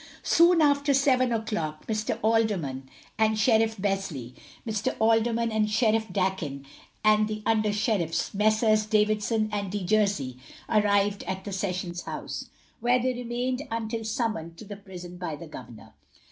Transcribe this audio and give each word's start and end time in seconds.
Soon 0.23 0.63
after 0.63 0.95
seven 0.95 1.31
o'clock, 1.31 1.85
Mr. 1.85 2.17
Alderman 2.23 2.89
and 3.19 3.37
Sheriff 3.37 3.77
Besley, 3.77 4.33
Mr. 4.65 4.95
Alderman 4.97 5.51
and 5.51 5.69
Sheriff 5.69 6.11
Dakin, 6.11 6.65
and 7.03 7.27
the 7.27 7.43
Under 7.45 7.71
Sheriffs, 7.71 8.33
Messrs. 8.33 8.87
Davidson 8.87 9.47
and 9.51 9.71
De 9.71 9.83
Jersey, 9.85 10.39
arrived 10.67 11.21
at 11.25 11.43
the 11.43 11.53
Sessions 11.53 12.01
House, 12.01 12.49
where 12.79 12.99
they 12.99 13.13
remained 13.13 13.61
until 13.69 14.03
summoned 14.03 14.57
to 14.57 14.65
the 14.65 14.75
prison 14.75 15.17
by 15.17 15.35
the 15.35 15.45
governor. 15.45 15.93